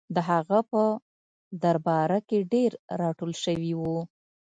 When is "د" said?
0.15-0.17